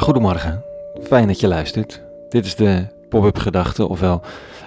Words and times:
Goedemorgen, 0.00 0.64
fijn 1.02 1.26
dat 1.26 1.40
je 1.40 1.48
luistert. 1.48 2.02
Dit 2.28 2.44
is 2.44 2.54
de 2.54 2.86
pop-up 3.08 3.38
gedachte, 3.38 3.88
ofwel 3.88 4.22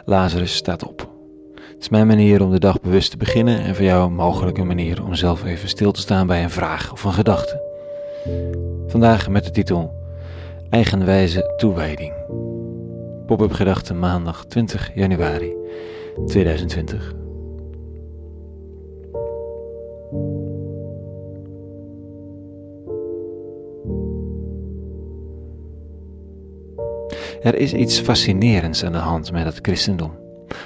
Lazarus 0.06 0.56
staat 0.56 0.88
op. 0.88 1.10
Het 1.56 1.78
is 1.80 1.90
mijn 1.90 2.08
manier 2.08 2.44
om 2.44 2.52
de 2.52 2.60
dag 2.60 2.82
bewust 2.82 3.12
te 3.12 3.18
beginnen 3.18 3.60
en 3.60 3.76
voor 3.76 3.86
jou 3.86 4.12
mogelijk 4.12 4.58
een 4.58 4.68
manier 4.68 5.04
om 5.04 5.14
zelf 5.14 5.44
even 5.44 5.70
stil 5.70 5.92
te 5.92 6.00
staan 6.00 6.28
bij 6.28 6.44
een 6.44 6.50
vraag 6.50 6.92
of 6.92 7.04
een 7.04 7.14
gedachte. 7.14 7.62
Vandaag 8.88 9.30
met 9.30 9.44
de 9.44 9.52
titel 9.52 9.94
Eigenwijze 10.70 11.54
toewijding. 11.58 12.14
Pop-up 13.26 13.52
gedachte 13.52 13.94
maandag 13.94 14.46
20 14.46 14.92
januari 14.96 15.54
2020. 16.26 17.23
Er 27.44 27.56
is 27.56 27.74
iets 27.74 28.00
fascinerends 28.00 28.84
aan 28.84 28.92
de 28.92 28.98
hand 28.98 29.32
met 29.32 29.46
het 29.46 29.60
christendom. 29.62 30.18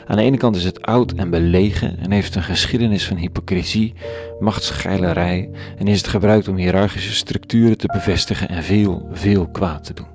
Aan 0.06 0.18
de 0.18 0.24
ene 0.24 0.38
kant 0.38 0.56
is 0.56 0.64
het 0.64 0.82
oud 0.82 1.14
en 1.14 1.30
belegen 1.30 2.00
en 2.00 2.12
heeft 2.12 2.36
een 2.36 2.44
geschiedenis 2.44 3.08
van 3.08 3.18
hypocrisie, 3.18 3.94
machtsgeilerij 4.40 5.50
en 5.78 5.88
is 5.88 5.98
het 5.98 6.08
gebruikt 6.08 6.48
om 6.48 6.56
hiërarchische 6.56 7.14
structuren 7.14 7.78
te 7.78 7.88
bevestigen 7.88 8.50
en 8.50 8.64
veel, 8.64 9.08
veel 9.12 9.48
kwaad 9.48 9.84
te 9.84 9.94
doen. 9.94 10.08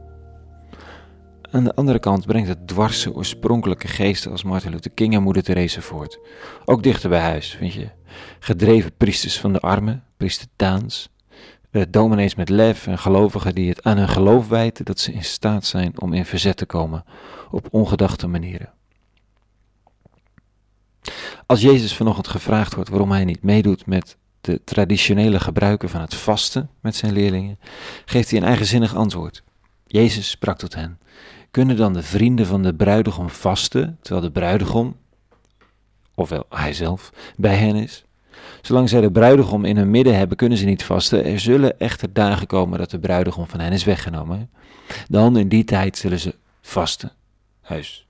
Aan 1.51 1.65
de 1.65 1.75
andere 1.75 1.99
kant 1.99 2.27
brengt 2.27 2.49
het 2.49 2.67
dwarse 2.67 3.15
oorspronkelijke 3.15 3.89
geesten 3.89 4.31
als 4.31 4.43
Martin 4.43 4.71
Luther 4.71 4.91
King 4.91 5.15
en 5.15 5.23
Moeder 5.23 5.43
Teresa 5.43 5.81
voort. 5.81 6.19
Ook 6.65 6.83
dichter 6.83 7.09
bij 7.09 7.21
huis 7.21 7.55
vind 7.59 7.73
je 7.73 7.89
gedreven 8.39 8.97
priesters 8.97 9.41
van 9.41 9.53
de 9.53 9.61
armen, 9.61 10.05
priester 10.17 10.47
Daans, 10.57 11.11
dominees 11.91 12.35
met 12.35 12.49
lef 12.49 12.87
en 12.87 12.99
gelovigen 12.99 13.55
die 13.55 13.69
het 13.69 13.83
aan 13.83 13.97
hun 13.97 14.09
geloof 14.09 14.49
wijten 14.49 14.85
dat 14.85 15.01
ze 15.01 15.13
in 15.13 15.25
staat 15.25 15.65
zijn 15.65 16.01
om 16.01 16.13
in 16.13 16.25
verzet 16.25 16.57
te 16.57 16.67
komen 16.67 17.05
op 17.51 17.69
ongedachte 17.71 18.27
manieren. 18.27 18.73
Als 21.47 21.61
Jezus 21.61 21.97
vanochtend 21.97 22.29
gevraagd 22.29 22.75
wordt 22.75 22.91
waarom 22.91 23.11
hij 23.11 23.25
niet 23.25 23.43
meedoet 23.43 23.87
met 23.87 24.17
de 24.41 24.61
traditionele 24.65 25.41
gebruiken 25.41 25.89
van 25.89 26.01
het 26.01 26.15
vasten 26.15 26.71
met 26.81 26.97
zijn 26.97 27.13
leerlingen, 27.13 27.59
geeft 28.05 28.31
hij 28.31 28.41
een 28.41 28.47
eigenzinnig 28.47 28.95
antwoord. 28.95 29.43
Jezus 29.87 30.31
sprak 30.31 30.59
tot 30.59 30.75
hen: 30.75 30.99
Kunnen 31.51 31.77
dan 31.77 31.93
de 31.93 32.03
vrienden 32.03 32.47
van 32.47 32.63
de 32.63 32.75
bruidegom 32.75 33.29
vasten, 33.29 33.99
terwijl 34.01 34.27
de 34.27 34.33
bruidegom, 34.33 34.97
ofwel 36.15 36.47
hij 36.49 36.73
zelf, 36.73 37.13
bij 37.37 37.57
hen 37.57 37.77
is? 37.77 38.05
Zolang 38.63 38.89
zij 38.89 39.01
de 39.01 39.11
bruidegom 39.11 39.65
in 39.65 39.77
hun 39.77 39.91
midden 39.91 40.17
hebben, 40.17 40.37
kunnen 40.37 40.59
ze 40.59 40.65
niet 40.65 40.85
vasten. 40.85 41.25
Er 41.25 41.41
zullen 41.41 41.79
echter 41.79 42.13
dagen 42.13 42.47
komen 42.47 42.79
dat 42.79 42.91
de 42.91 42.99
bruidegom 42.99 43.47
van 43.47 43.61
hen 43.61 43.73
is 43.73 43.85
weggenomen. 43.85 44.51
Dan 45.09 45.37
in 45.37 45.49
die 45.49 45.65
tijd 45.65 45.97
zullen 45.97 46.21
ze 46.21 46.35
vasten. 46.61 47.13
Huis. 47.61 48.07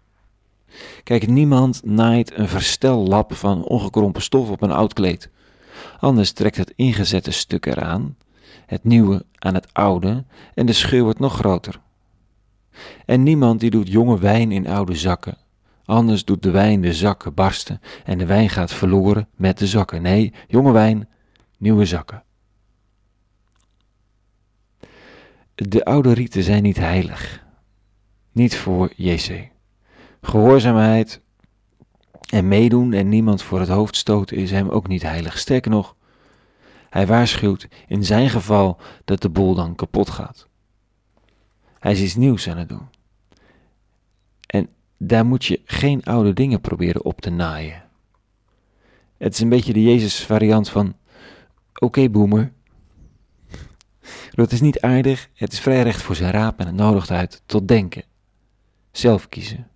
Kijk, 1.05 1.27
niemand 1.27 1.81
naait 1.85 2.39
een 2.39 2.49
verstellap 2.49 3.35
van 3.35 3.65
ongekrompen 3.65 4.23
stof 4.23 4.51
op 4.51 4.63
een 4.63 4.71
oud 4.71 4.93
kleed. 4.93 5.31
Anders 5.99 6.33
trekt 6.33 6.57
het 6.57 6.73
ingezette 6.77 7.31
stuk 7.31 7.67
eraan, 7.67 8.17
het 8.67 8.85
nieuwe 8.85 9.25
aan 9.39 9.55
het 9.55 9.67
oude, 9.73 10.25
en 10.55 10.67
de 10.67 10.73
scheur 10.73 11.03
wordt 11.03 11.19
nog 11.19 11.35
groter. 11.35 11.81
En 13.07 13.23
niemand 13.23 13.61
die 13.61 13.71
doet 13.71 13.89
jonge 13.89 14.19
wijn 14.19 14.53
in 14.53 14.69
oude 14.69 14.95
zakken. 14.95 15.37
Anders 15.93 16.25
doet 16.25 16.43
de 16.43 16.51
wijn 16.51 16.81
de 16.81 16.95
zakken 16.95 17.35
barsten 17.35 17.81
en 18.05 18.19
de 18.19 18.27
wijn 18.27 18.49
gaat 18.49 18.73
verloren 18.73 19.29
met 19.37 19.59
de 19.59 19.67
zakken. 19.67 20.03
Nee, 20.03 20.33
jonge 20.49 20.73
wijn, 20.73 21.09
nieuwe 21.59 21.85
zakken. 21.85 22.25
De 25.55 25.85
oude 25.85 26.13
rieten 26.13 26.43
zijn 26.43 26.63
niet 26.63 26.77
heilig. 26.77 27.45
Niet 28.33 28.57
voor 28.57 28.93
JC. 28.97 29.49
Gehoorzaamheid 30.21 31.21
en 32.31 32.49
meedoen 32.49 32.93
en 32.93 33.09
niemand 33.09 33.43
voor 33.43 33.61
het 33.61 33.69
hoofd 33.69 33.97
stoten 33.97 34.37
is 34.37 34.51
hem 34.51 34.69
ook 34.69 34.89
niet 34.89 35.03
heilig. 35.03 35.39
Sterker 35.39 35.71
nog, 35.71 35.97
hij 36.91 37.07
waarschuwt 37.07 37.69
in 37.87 38.05
zijn 38.05 38.31
geval 38.31 38.81
dat 39.05 39.23
de 39.23 39.31
boel 39.31 39.55
dan 39.55 39.75
kapot 39.75 40.11
gaat. 40.11 40.49
Hij 41.79 41.93
is 41.93 42.01
iets 42.01 42.15
nieuws 42.15 42.49
aan 42.49 42.59
het 42.59 42.69
doen. 42.69 42.89
Daar 45.05 45.27
moet 45.27 45.45
je 45.45 45.61
geen 45.65 46.05
oude 46.05 46.33
dingen 46.33 46.61
proberen 46.61 47.05
op 47.05 47.21
te 47.21 47.31
naaien. 47.31 47.83
Het 49.17 49.35
is 49.35 49.41
een 49.41 49.49
beetje 49.49 49.73
de 49.73 49.83
Jezus-variant 49.83 50.69
van: 50.69 50.95
oké, 51.73 51.85
okay, 51.85 52.11
boemer. 52.11 52.53
Het 54.31 54.53
is 54.53 54.61
niet 54.61 54.81
aardig, 54.81 55.29
het 55.35 55.53
is 55.53 55.61
vrij 55.61 55.83
recht 55.83 56.03
voor 56.03 56.15
zijn 56.15 56.31
raap 56.31 56.61
en 56.61 56.67
het 56.67 56.75
nodigt 56.75 57.11
uit 57.11 57.43
tot 57.47 57.69
denken. 57.69 58.05
Zelf 58.93 59.29
kiezen. 59.29 59.69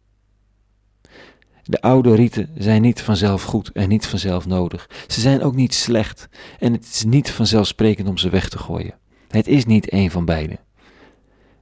De 1.62 1.81
oude 1.81 2.15
rieten 2.15 2.50
zijn 2.56 2.82
niet 2.82 3.03
vanzelf 3.03 3.42
goed 3.42 3.72
en 3.72 3.88
niet 3.88 4.06
vanzelf 4.06 4.47
nodig. 4.47 4.91
Ze 5.06 5.20
zijn 5.20 5.42
ook 5.42 5.54
niet 5.54 5.75
slecht 5.75 6.28
en 6.59 6.72
het 6.72 6.84
is 6.84 7.04
niet 7.04 7.31
vanzelfsprekend 7.31 8.09
om 8.09 8.19
ze 8.19 8.28
weg 8.28 8.48
te 8.48 8.59
gooien. 8.59 8.98
Het 9.28 9.47
is 9.47 9.65
niet 9.65 9.88
één 9.88 10.10
van 10.10 10.25
beide. 10.25 10.59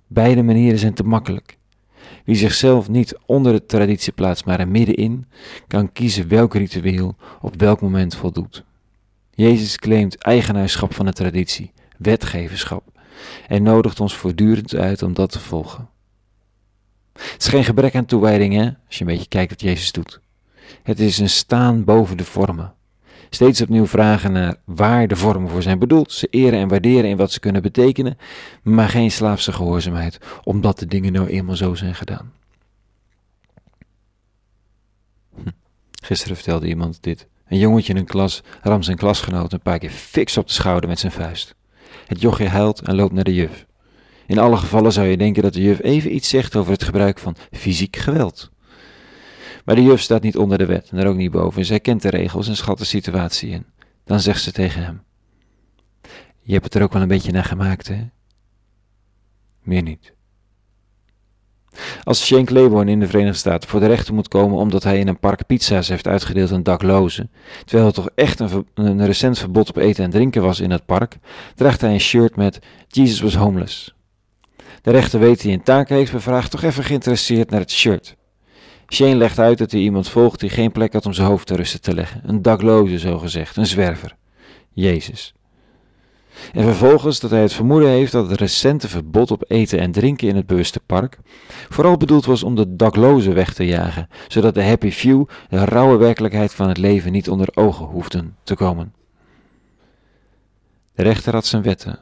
Beide 0.06 0.42
manieren 0.42 0.78
zijn 0.78 0.94
te 0.94 1.04
makkelijk. 1.04 1.58
Wie 2.24 2.36
zichzelf 2.36 2.88
niet 2.88 3.18
onder 3.26 3.52
de 3.52 3.66
traditie 3.66 4.12
plaatst, 4.12 4.44
maar 4.44 4.60
er 4.60 4.68
middenin, 4.68 5.26
kan 5.66 5.92
kiezen 5.92 6.28
welk 6.28 6.54
ritueel 6.54 7.16
op 7.40 7.54
welk 7.56 7.80
moment 7.80 8.16
voldoet. 8.16 8.64
Jezus 9.30 9.76
claimt 9.76 10.18
eigenaarschap 10.18 10.94
van 10.94 11.06
de 11.06 11.12
traditie, 11.12 11.72
wetgeverschap, 11.98 12.82
en 13.48 13.62
nodigt 13.62 14.00
ons 14.00 14.16
voortdurend 14.16 14.74
uit 14.74 15.02
om 15.02 15.14
dat 15.14 15.30
te 15.30 15.40
volgen. 15.40 15.88
Het 17.12 17.36
is 17.38 17.48
geen 17.48 17.64
gebrek 17.64 17.94
aan 17.94 18.04
toewijding, 18.04 18.54
hè, 18.54 18.64
als 18.86 18.98
je 18.98 19.00
een 19.00 19.10
beetje 19.10 19.28
kijkt 19.28 19.50
wat 19.50 19.60
Jezus 19.60 19.92
doet. 19.92 20.20
Het 20.82 21.00
is 21.00 21.18
een 21.18 21.30
staan 21.30 21.84
boven 21.84 22.16
de 22.16 22.24
vormen. 22.24 22.74
Steeds 23.34 23.62
opnieuw 23.62 23.86
vragen 23.86 24.32
naar 24.32 24.56
waar 24.64 25.08
de 25.08 25.16
vormen 25.16 25.50
voor 25.50 25.62
zijn 25.62 25.78
bedoeld, 25.78 26.12
ze 26.12 26.26
eren 26.30 26.58
en 26.58 26.68
waarderen 26.68 27.10
in 27.10 27.16
wat 27.16 27.32
ze 27.32 27.40
kunnen 27.40 27.62
betekenen, 27.62 28.18
maar 28.62 28.88
geen 28.88 29.10
slaafse 29.10 29.52
gehoorzaamheid, 29.52 30.18
omdat 30.44 30.78
de 30.78 30.86
dingen 30.86 31.12
nou 31.12 31.28
eenmaal 31.28 31.56
zo 31.56 31.74
zijn 31.74 31.94
gedaan. 31.94 32.32
Hm. 35.34 35.48
Gisteren 36.02 36.36
vertelde 36.36 36.66
iemand 36.66 37.02
dit. 37.02 37.26
Een 37.48 37.58
jongetje 37.58 37.92
in 37.92 37.98
een 37.98 38.04
klas 38.04 38.42
ramt 38.62 38.84
zijn 38.84 38.96
klasgenoot 38.96 39.52
een 39.52 39.60
paar 39.60 39.78
keer 39.78 39.90
fix 39.90 40.36
op 40.36 40.46
de 40.46 40.52
schouder 40.52 40.88
met 40.88 40.98
zijn 40.98 41.12
vuist. 41.12 41.54
Het 42.06 42.20
jochje 42.20 42.48
huilt 42.48 42.80
en 42.80 42.94
loopt 42.94 43.12
naar 43.12 43.24
de 43.24 43.34
juf. 43.34 43.66
In 44.26 44.38
alle 44.38 44.56
gevallen 44.56 44.92
zou 44.92 45.06
je 45.06 45.16
denken 45.16 45.42
dat 45.42 45.52
de 45.52 45.62
juf 45.62 45.82
even 45.82 46.14
iets 46.14 46.28
zegt 46.28 46.56
over 46.56 46.72
het 46.72 46.84
gebruik 46.84 47.18
van 47.18 47.36
fysiek 47.50 47.96
geweld. 47.96 48.50
Maar 49.64 49.74
de 49.74 49.82
juf 49.82 50.00
staat 50.00 50.22
niet 50.22 50.36
onder 50.36 50.58
de 50.58 50.66
wet 50.66 50.88
en 50.90 50.98
er 50.98 51.06
ook 51.06 51.16
niet 51.16 51.30
boven. 51.30 51.64
Zij 51.64 51.80
kent 51.80 52.02
de 52.02 52.10
regels 52.10 52.48
en 52.48 52.56
schat 52.56 52.78
de 52.78 52.84
situatie 52.84 53.50
in. 53.50 53.66
Dan 54.04 54.20
zegt 54.20 54.42
ze 54.42 54.52
tegen 54.52 54.84
hem: 54.84 55.02
Je 56.40 56.52
hebt 56.52 56.64
het 56.64 56.74
er 56.74 56.82
ook 56.82 56.92
wel 56.92 57.02
een 57.02 57.08
beetje 57.08 57.32
naar 57.32 57.44
gemaakt, 57.44 57.88
hè? 57.88 58.08
Meer 59.62 59.82
niet. 59.82 60.12
Als 62.02 62.26
Shane 62.26 62.44
Claiborne 62.44 62.90
in 62.90 63.00
de 63.00 63.06
Verenigde 63.06 63.38
Staten 63.38 63.68
voor 63.68 63.80
de 63.80 63.86
rechter 63.86 64.14
moet 64.14 64.28
komen 64.28 64.58
omdat 64.58 64.82
hij 64.82 64.98
in 64.98 65.08
een 65.08 65.18
park 65.18 65.46
pizza's 65.46 65.88
heeft 65.88 66.06
uitgedeeld 66.06 66.52
aan 66.52 66.62
daklozen, 66.62 67.30
terwijl 67.64 67.88
er 67.88 67.94
toch 67.94 68.10
echt 68.14 68.40
een, 68.74 69.06
recent 69.06 69.38
verbod 69.38 69.68
op 69.68 69.76
eten 69.76 70.04
en 70.04 70.10
drinken 70.10 70.42
was 70.42 70.60
in 70.60 70.70
het 70.70 70.86
park, 70.86 71.16
draagt 71.54 71.80
hij 71.80 71.92
een 71.92 72.00
shirt 72.00 72.36
met 72.36 72.58
Jesus 72.88 73.20
was 73.20 73.34
homeless. 73.34 73.94
De 74.82 74.90
rechter 74.90 75.20
weet 75.20 75.42
hij 75.42 75.52
een 75.52 75.62
taak 75.62 75.88
heeft, 75.88 76.12
maar 76.12 76.20
vraagt 76.20 76.50
toch 76.50 76.62
even 76.62 76.84
geïnteresseerd 76.84 77.50
naar 77.50 77.60
het 77.60 77.70
shirt. 77.70 78.16
Shane 78.94 79.16
legt 79.16 79.38
uit 79.38 79.58
dat 79.58 79.70
hij 79.70 79.80
iemand 79.80 80.08
volgt 80.08 80.40
die 80.40 80.50
geen 80.50 80.72
plek 80.72 80.92
had 80.92 81.06
om 81.06 81.12
zijn 81.12 81.28
hoofd 81.28 81.46
te 81.46 81.56
rusten 81.56 81.80
te 81.80 81.94
leggen. 81.94 82.20
Een 82.24 82.42
dakloze, 82.42 82.98
zo 82.98 83.18
gezegd, 83.18 83.56
een 83.56 83.66
zwerver. 83.66 84.16
Jezus. 84.72 85.34
En 86.52 86.62
vervolgens 86.62 87.20
dat 87.20 87.30
hij 87.30 87.40
het 87.40 87.52
vermoeden 87.52 87.88
heeft 87.88 88.12
dat 88.12 88.30
het 88.30 88.40
recente 88.40 88.88
verbod 88.88 89.30
op 89.30 89.44
eten 89.48 89.78
en 89.78 89.92
drinken 89.92 90.28
in 90.28 90.36
het 90.36 90.46
bewuste 90.46 90.80
park 90.86 91.18
vooral 91.68 91.96
bedoeld 91.96 92.24
was 92.24 92.42
om 92.42 92.54
de 92.54 92.76
daklozen 92.76 93.34
weg 93.34 93.54
te 93.54 93.66
jagen, 93.66 94.08
zodat 94.28 94.54
de 94.54 94.64
happy 94.64 94.90
few 94.90 95.28
de 95.48 95.64
rauwe 95.64 95.96
werkelijkheid 95.96 96.54
van 96.54 96.68
het 96.68 96.78
leven 96.78 97.12
niet 97.12 97.28
onder 97.28 97.48
ogen 97.54 97.86
hoefden 97.86 98.36
te 98.42 98.54
komen. 98.54 98.94
De 100.94 101.02
rechter 101.02 101.32
had 101.32 101.46
zijn 101.46 101.62
wetten. 101.62 101.98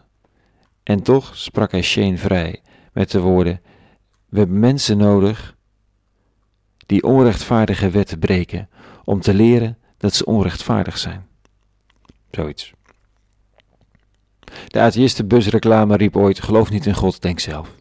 En 0.83 1.03
toch 1.03 1.37
sprak 1.37 1.71
hij 1.71 1.83
Shane 1.83 2.19
vrij 2.19 2.61
met 2.93 3.11
de 3.11 3.21
woorden: 3.21 3.61
We 4.29 4.39
hebben 4.39 4.59
mensen 4.59 4.97
nodig 4.97 5.57
die 6.93 7.03
onrechtvaardige 7.03 7.91
wetten 7.91 8.19
breken, 8.19 8.69
om 9.05 9.21
te 9.21 9.35
leren 9.35 9.79
dat 9.99 10.15
ze 10.15 10.25
onrechtvaardig 10.25 10.99
zijn. 10.99 11.27
Zoiets. 12.31 12.73
De 14.67 14.81
atheïstenbusreclame 14.81 15.97
riep 15.97 16.17
ooit: 16.17 16.41
geloof 16.41 16.71
niet 16.71 16.87
in 16.87 16.95
God, 16.95 17.23
denk 17.23 17.41
zelf. 17.41 17.75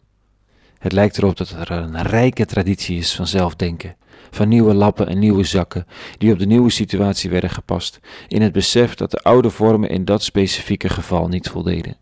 Het 0.78 0.92
lijkt 0.92 1.18
erop 1.18 1.36
dat 1.36 1.50
er 1.50 1.70
een 1.70 2.02
rijke 2.02 2.46
traditie 2.46 2.98
is 2.98 3.14
van 3.14 3.26
zelfdenken, 3.26 3.96
van 4.30 4.48
nieuwe 4.48 4.74
lappen 4.74 5.08
en 5.08 5.18
nieuwe 5.18 5.44
zakken, 5.44 5.86
die 6.18 6.32
op 6.32 6.38
de 6.38 6.46
nieuwe 6.46 6.70
situatie 6.70 7.30
werden 7.30 7.50
gepast, 7.50 8.00
in 8.28 8.42
het 8.42 8.52
besef 8.52 8.94
dat 8.94 9.10
de 9.10 9.22
oude 9.22 9.50
vormen 9.50 9.90
in 9.90 10.04
dat 10.04 10.22
specifieke 10.22 10.88
geval 10.88 11.28
niet 11.28 11.48
voldeden. 11.48 11.96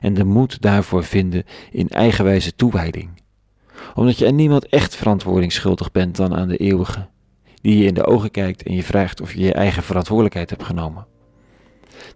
en 0.00 0.14
de 0.14 0.24
moed 0.24 0.60
daarvoor 0.60 1.04
vinden 1.04 1.44
in 1.70 1.88
eigenwijze 1.88 2.54
toewijding. 2.54 3.19
Omdat 3.94 4.18
je 4.18 4.26
aan 4.26 4.34
niemand 4.34 4.66
echt 4.66 4.96
verantwoording 4.96 5.52
schuldig 5.52 5.90
bent 5.90 6.16
dan 6.16 6.36
aan 6.36 6.48
de 6.48 6.56
eeuwige, 6.56 7.06
die 7.62 7.78
je 7.78 7.84
in 7.84 7.94
de 7.94 8.04
ogen 8.04 8.30
kijkt 8.30 8.62
en 8.62 8.74
je 8.74 8.82
vraagt 8.82 9.20
of 9.20 9.32
je 9.32 9.40
je 9.40 9.52
eigen 9.52 9.82
verantwoordelijkheid 9.82 10.50
hebt 10.50 10.64
genomen. 10.64 11.06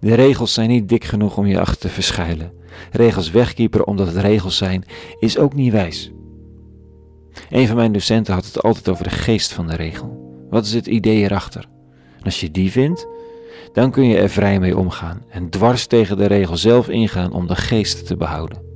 De 0.01 0.15
regels 0.15 0.53
zijn 0.53 0.69
niet 0.69 0.89
dik 0.89 1.05
genoeg 1.05 1.37
om 1.37 1.47
je 1.47 1.61
achter 1.61 1.79
te 1.79 1.89
verschuilen. 1.89 2.53
Regels 2.93 3.31
wegkieperen 3.31 3.87
omdat 3.87 4.07
het 4.07 4.17
regels 4.17 4.57
zijn, 4.57 4.85
is 5.19 5.39
ook 5.39 5.55
niet 5.55 5.73
wijs. 5.73 6.13
Een 7.51 7.67
van 7.67 7.77
mijn 7.77 7.93
docenten 7.93 8.35
had 8.35 8.45
het 8.45 8.63
altijd 8.63 8.89
over 8.89 9.05
de 9.05 9.11
geest 9.11 9.53
van 9.53 9.67
de 9.67 9.77
regel. 9.77 10.23
Wat 10.51 10.65
is 10.65 10.75
het 10.75 10.87
idee 10.87 11.23
erachter? 11.23 11.69
En 12.19 12.25
als 12.25 12.41
je 12.41 12.51
die 12.51 12.71
vindt, 12.71 13.07
dan 13.73 13.91
kun 13.91 14.09
je 14.09 14.17
er 14.17 14.29
vrij 14.29 14.61
mee 14.61 14.77
omgaan 14.77 15.23
en 15.29 15.51
dwars 15.51 15.87
tegen 15.87 16.17
de 16.17 16.27
regel 16.27 16.57
zelf 16.57 16.89
ingaan 16.89 17.33
om 17.33 17.47
de 17.47 17.57
geest 17.57 18.07
te 18.07 18.17
behouden. 18.17 18.74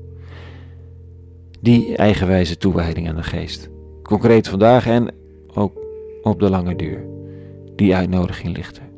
Die 1.61 1.97
eigenwijze 1.97 2.57
toewijding 2.57 3.09
aan 3.09 3.17
de 3.17 3.23
geest. 3.23 3.71
Concreet 4.03 4.49
vandaag 4.49 4.87
en 4.87 5.11
ook 5.55 5.73
op 6.23 6.41
de 6.41 6.51
lange 6.51 6.77
duur. 6.77 7.07
Die 7.77 7.97
uitnodiging 7.97 8.57
ligt 8.57 8.77
er. 8.77 8.89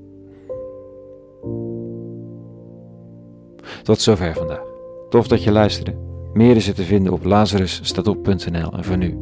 Tot 3.82 4.00
zover 4.00 4.34
vandaag. 4.34 4.62
Tof 5.08 5.28
dat 5.28 5.42
je 5.42 5.52
luisterde. 5.52 5.94
Meer 6.32 6.56
is 6.56 6.68
er 6.68 6.74
te 6.74 6.82
vinden 6.82 7.12
op 7.12 7.24
lazarusstatop.nl 7.24 8.72
en 8.72 8.84
voor 8.84 8.96
nu 8.96 9.18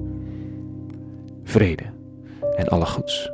vrede 1.44 1.84
en 2.56 2.68
alle 2.68 2.86
goeds. 2.86 3.30